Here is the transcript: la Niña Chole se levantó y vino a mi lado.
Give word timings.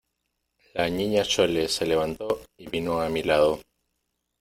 la 0.73 0.89
Niña 0.89 1.23
Chole 1.23 1.67
se 1.67 1.85
levantó 1.85 2.41
y 2.57 2.67
vino 2.67 3.01
a 3.01 3.09
mi 3.09 3.21
lado. 3.21 3.59